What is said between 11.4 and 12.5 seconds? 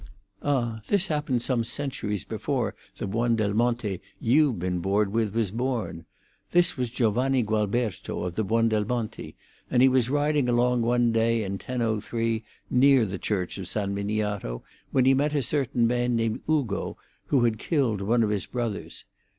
in 1003,